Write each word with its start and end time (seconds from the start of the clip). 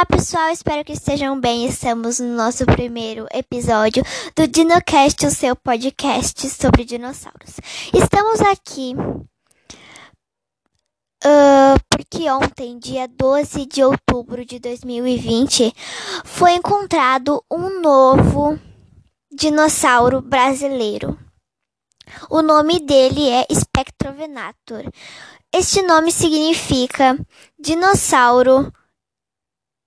Olá 0.00 0.06
pessoal, 0.06 0.48
espero 0.48 0.82
que 0.82 0.94
estejam 0.94 1.38
bem. 1.38 1.66
Estamos 1.66 2.20
no 2.20 2.34
nosso 2.34 2.64
primeiro 2.64 3.26
episódio 3.30 4.02
do 4.34 4.48
DinoCast, 4.48 5.26
o 5.26 5.30
seu 5.30 5.54
podcast 5.54 6.48
sobre 6.48 6.86
dinossauros. 6.86 7.60
Estamos 7.92 8.40
aqui 8.40 8.94
uh, 11.22 11.78
porque 11.90 12.30
ontem, 12.30 12.78
dia 12.78 13.06
12 13.06 13.66
de 13.66 13.84
outubro 13.84 14.42
de 14.42 14.58
2020, 14.58 15.70
foi 16.24 16.52
encontrado 16.52 17.44
um 17.50 17.82
novo 17.82 18.58
dinossauro 19.30 20.22
brasileiro. 20.22 21.18
O 22.30 22.40
nome 22.40 22.80
dele 22.80 23.28
é 23.28 23.46
Spectrovenator. 23.52 24.90
Este 25.52 25.82
nome 25.82 26.10
significa 26.10 27.18
dinossauro 27.58 28.72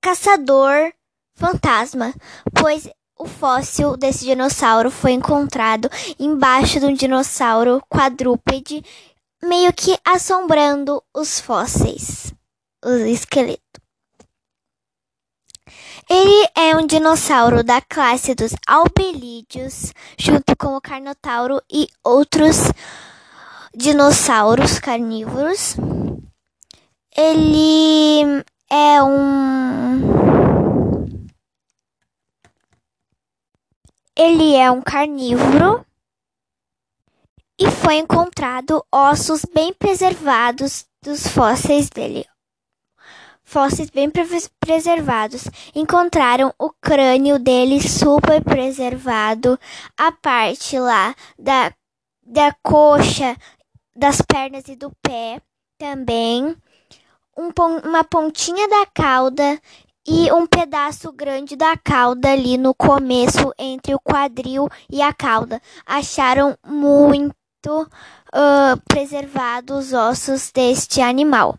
caçador 0.03 0.91
fantasma, 1.33 2.13
pois 2.53 2.89
o 3.17 3.25
fóssil 3.25 3.95
desse 3.95 4.25
dinossauro 4.25 4.91
foi 4.91 5.13
encontrado 5.13 5.89
embaixo 6.19 6.77
de 6.77 6.85
um 6.85 6.93
dinossauro 6.93 7.81
quadrúpede, 7.89 8.83
meio 9.41 9.71
que 9.71 9.97
assombrando 10.03 11.01
os 11.15 11.39
fósseis, 11.39 12.33
o 12.83 12.89
esqueleto. 13.05 13.61
Ele 16.09 16.49
é 16.53 16.75
um 16.75 16.85
dinossauro 16.85 17.63
da 17.63 17.79
classe 17.79 18.35
dos 18.35 18.53
albelídeos, 18.67 19.93
junto 20.19 20.53
com 20.57 20.75
o 20.75 20.81
carnotauro 20.81 21.61
e 21.71 21.87
outros 22.03 22.57
dinossauros 23.73 24.79
carnívoros. 24.79 25.77
Ele 27.15 28.43
é 28.73 29.03
um. 29.03 30.01
Ele 34.17 34.55
é 34.55 34.71
um 34.71 34.81
carnívoro 34.81 35.85
e 37.59 37.69
foi 37.69 37.97
encontrado 37.97 38.83
ossos 38.91 39.45
bem 39.53 39.73
preservados 39.73 40.87
dos 41.03 41.27
fósseis 41.27 41.87
dele. 41.89 42.25
Fósseis 43.43 43.91
bem 43.91 44.11
preservados. 44.59 45.43
Encontraram 45.75 46.51
o 46.57 46.71
crânio 46.71 47.37
dele 47.37 47.79
super 47.79 48.43
preservado, 48.43 49.59
a 49.95 50.11
parte 50.11 50.79
lá 50.79 51.13
da, 51.37 51.71
da 52.25 52.55
coxa, 52.63 53.37
das 53.95 54.19
pernas 54.21 54.67
e 54.67 54.75
do 54.75 54.91
pé 55.03 55.39
também 55.77 56.57
um, 57.37 57.51
uma 57.83 58.03
pontinha 58.03 58.67
da 58.67 58.85
cauda 58.85 59.59
e 60.05 60.31
um 60.31 60.45
pedaço 60.45 61.11
grande 61.11 61.55
da 61.55 61.77
cauda 61.77 62.31
ali 62.31 62.57
no 62.57 62.73
começo 62.73 63.53
entre 63.57 63.95
o 63.95 63.99
quadril 63.99 64.67
e 64.89 65.01
a 65.01 65.13
cauda. 65.13 65.61
Acharam 65.85 66.57
muito 66.65 67.33
uh, 67.69 68.81
preservados 68.87 69.87
os 69.87 69.93
ossos 69.93 70.51
deste 70.51 71.01
animal. 71.01 71.57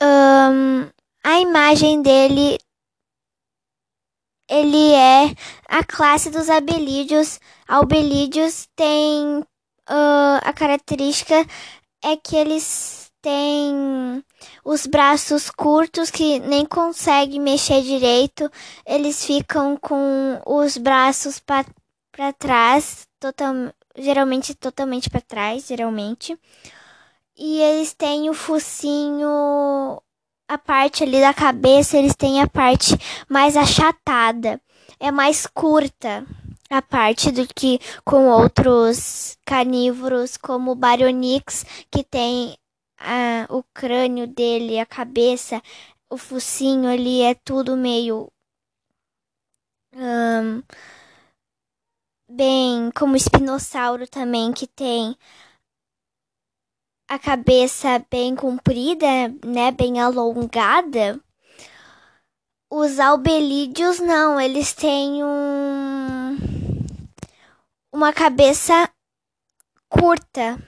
Um, 0.00 0.90
a 1.22 1.40
imagem 1.40 2.02
dele 2.02 2.58
ele 4.48 4.92
é 4.92 5.34
a 5.66 5.82
classe 5.82 6.30
dos 6.30 6.50
abelídeos. 6.50 7.40
Albelídeos 7.66 8.68
tem 8.76 9.38
uh, 9.38 10.38
a 10.42 10.52
característica 10.52 11.46
é 12.04 12.16
que 12.16 12.36
eles 12.36 13.10
têm 13.22 14.22
os 14.62 14.86
braços 14.86 15.48
curtos 15.48 16.10
que 16.10 16.38
nem 16.40 16.66
conseguem 16.66 17.40
mexer 17.40 17.80
direito. 17.80 18.50
Eles 18.86 19.24
ficam 19.24 19.78
com 19.78 20.38
os 20.44 20.76
braços 20.76 21.40
para 21.40 22.32
trás, 22.38 23.08
total, 23.18 23.54
geralmente 23.96 24.54
totalmente 24.54 25.08
para 25.08 25.22
trás, 25.22 25.66
geralmente. 25.66 26.38
E 27.34 27.60
eles 27.62 27.94
têm 27.94 28.28
o 28.28 28.34
focinho, 28.34 29.98
a 30.46 30.58
parte 30.58 31.02
ali 31.02 31.20
da 31.22 31.32
cabeça, 31.32 31.96
eles 31.96 32.14
têm 32.14 32.42
a 32.42 32.46
parte 32.46 32.94
mais 33.28 33.56
achatada, 33.56 34.60
é 35.00 35.10
mais 35.10 35.46
curta 35.46 36.24
a 36.76 36.82
parte 36.82 37.30
do 37.30 37.46
que 37.46 37.78
com 38.04 38.28
outros 38.28 39.38
carnívoros 39.46 40.36
como 40.36 40.72
o 40.72 40.74
Baryonyx, 40.74 41.64
que 41.90 42.02
tem 42.02 42.56
ah, 42.98 43.46
o 43.48 43.62
crânio 43.72 44.26
dele, 44.26 44.80
a 44.80 44.86
cabeça, 44.86 45.62
o 46.10 46.16
focinho 46.16 46.88
ali 46.88 47.22
é 47.22 47.34
tudo 47.34 47.76
meio 47.76 48.28
um, 49.94 50.62
bem 52.28 52.90
como 52.96 53.12
o 53.12 53.16
espinossauro 53.16 54.08
também 54.08 54.52
que 54.52 54.66
tem 54.66 55.16
a 57.08 57.18
cabeça 57.18 58.04
bem 58.10 58.34
comprida, 58.34 59.06
né, 59.44 59.70
bem 59.70 60.00
alongada. 60.00 61.20
Os 62.68 62.98
albelídeos 62.98 64.00
não, 64.00 64.40
eles 64.40 64.72
têm 64.72 65.22
um 65.22 65.93
uma 68.04 68.12
cabeça 68.12 68.90
curta, 69.88 70.62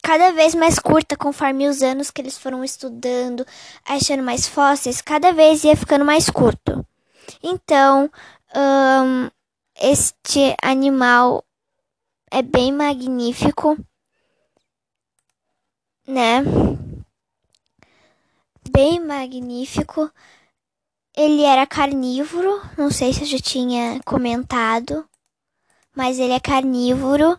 cada 0.00 0.30
vez 0.30 0.54
mais 0.54 0.78
curta 0.78 1.16
conforme 1.16 1.68
os 1.68 1.82
anos 1.82 2.12
que 2.12 2.20
eles 2.20 2.38
foram 2.38 2.62
estudando, 2.62 3.44
achando 3.84 4.22
mais 4.22 4.46
fósseis, 4.46 5.00
cada 5.02 5.32
vez 5.32 5.64
ia 5.64 5.76
ficando 5.76 6.04
mais 6.04 6.30
curto. 6.30 6.86
Então, 7.42 8.08
este 9.76 10.54
animal 10.62 11.44
é 12.30 12.40
bem 12.40 12.70
magnífico, 12.70 13.76
né? 16.06 16.40
Bem 18.70 19.00
magnífico. 19.00 20.08
Ele 21.16 21.42
era 21.42 21.66
carnívoro, 21.66 22.62
não 22.78 22.92
sei 22.92 23.12
se 23.12 23.22
eu 23.22 23.26
já 23.26 23.38
tinha 23.38 24.00
comentado 24.04 25.04
mas 25.96 26.18
ele 26.18 26.32
é 26.32 26.40
carnívoro. 26.40 27.38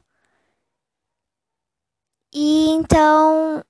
E 2.34 2.70
então. 2.70 3.64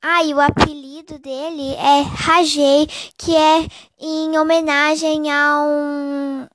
Ah, 0.00 0.24
e 0.24 0.34
o 0.34 0.40
apelido 0.40 1.18
dele 1.18 1.74
é 1.74 2.02
Rajei, 2.02 2.86
que 3.16 3.36
é 3.36 3.68
em 3.98 4.36
homenagem 4.38 5.30
a 5.30 5.62
um. 5.62 6.48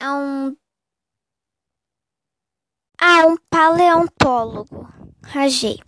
a 0.00 0.14
um. 0.14 0.56
a 3.00 3.26
um 3.26 3.36
paleontólogo. 3.50 4.88
Rajei. 5.22 5.78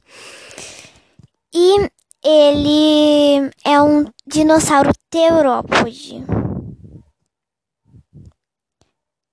E 1.54 1.90
ele 2.22 3.50
é 3.64 3.80
um 3.80 4.04
dinossauro 4.26 4.90
teurópode. 5.10 6.24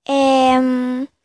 É. 0.08 1.15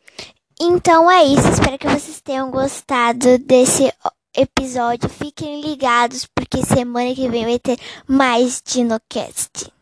Então 0.60 1.10
é 1.10 1.24
isso. 1.24 1.48
Espero 1.48 1.78
que 1.78 1.88
vocês 1.88 2.20
tenham 2.20 2.50
gostado 2.50 3.38
desse 3.38 3.92
episódio. 4.36 5.08
Fiquem 5.08 5.60
ligados, 5.60 6.26
porque 6.34 6.64
semana 6.64 7.14
que 7.14 7.28
vem 7.28 7.44
vai 7.44 7.58
ter 7.58 7.78
mais 8.06 8.62
DinoCast. 8.64 9.72